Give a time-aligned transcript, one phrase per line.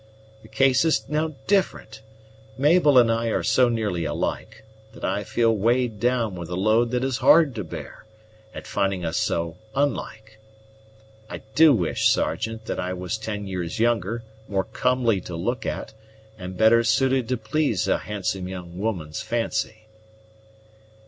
[0.41, 2.01] The case is now different.
[2.57, 6.89] Mabel and I are so nearly alike, that I feel weighed down with a load
[6.89, 8.05] that is hard to bear,
[8.51, 10.39] at finding us so unlike.
[11.29, 15.93] I do wish, Sergeant, that I was ten years younger, more comely to look at,
[16.35, 19.85] and better suited to please a handsome young woman's fancy."